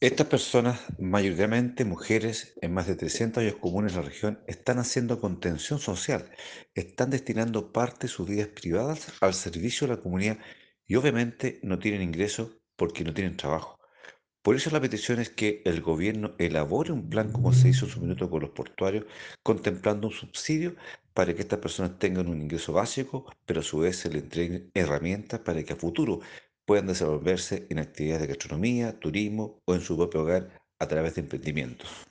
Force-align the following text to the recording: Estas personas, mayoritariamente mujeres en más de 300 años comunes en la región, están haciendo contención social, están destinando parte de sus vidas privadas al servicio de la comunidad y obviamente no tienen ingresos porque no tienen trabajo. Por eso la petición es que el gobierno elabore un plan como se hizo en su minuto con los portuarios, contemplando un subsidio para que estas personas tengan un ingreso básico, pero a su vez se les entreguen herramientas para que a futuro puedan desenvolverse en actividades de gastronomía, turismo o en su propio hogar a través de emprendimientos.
Estas 0.00 0.26
personas, 0.26 0.80
mayoritariamente 0.98 1.86
mujeres 1.86 2.52
en 2.60 2.74
más 2.74 2.86
de 2.86 2.96
300 2.96 3.42
años 3.42 3.56
comunes 3.56 3.92
en 3.92 4.00
la 4.00 4.06
región, 4.06 4.40
están 4.46 4.78
haciendo 4.78 5.22
contención 5.22 5.78
social, 5.78 6.30
están 6.74 7.08
destinando 7.08 7.72
parte 7.72 8.06
de 8.06 8.12
sus 8.12 8.28
vidas 8.28 8.48
privadas 8.48 9.12
al 9.22 9.32
servicio 9.32 9.86
de 9.86 9.94
la 9.94 10.02
comunidad 10.02 10.38
y 10.86 10.96
obviamente 10.96 11.60
no 11.62 11.78
tienen 11.78 12.02
ingresos 12.02 12.58
porque 12.76 13.04
no 13.04 13.14
tienen 13.14 13.38
trabajo. 13.38 13.78
Por 14.42 14.54
eso 14.54 14.70
la 14.70 14.82
petición 14.82 15.18
es 15.18 15.30
que 15.30 15.62
el 15.64 15.80
gobierno 15.80 16.34
elabore 16.38 16.92
un 16.92 17.08
plan 17.08 17.32
como 17.32 17.54
se 17.54 17.70
hizo 17.70 17.86
en 17.86 17.92
su 17.92 18.00
minuto 18.00 18.28
con 18.28 18.42
los 18.42 18.50
portuarios, 18.50 19.06
contemplando 19.42 20.08
un 20.08 20.12
subsidio 20.12 20.76
para 21.14 21.34
que 21.34 21.40
estas 21.40 21.58
personas 21.58 21.98
tengan 21.98 22.28
un 22.28 22.42
ingreso 22.42 22.74
básico, 22.74 23.32
pero 23.46 23.60
a 23.60 23.64
su 23.64 23.78
vez 23.78 23.96
se 23.96 24.10
les 24.10 24.24
entreguen 24.24 24.70
herramientas 24.74 25.40
para 25.40 25.64
que 25.64 25.72
a 25.72 25.76
futuro 25.76 26.20
puedan 26.66 26.86
desenvolverse 26.86 27.66
en 27.70 27.78
actividades 27.78 28.22
de 28.22 28.28
gastronomía, 28.28 28.98
turismo 28.98 29.60
o 29.64 29.74
en 29.74 29.80
su 29.80 29.96
propio 29.96 30.22
hogar 30.22 30.50
a 30.78 30.86
través 30.88 31.14
de 31.14 31.22
emprendimientos. 31.22 32.06